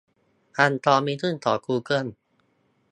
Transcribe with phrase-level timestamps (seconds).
[0.57, 2.07] อัลกอริทึมของกูเกิล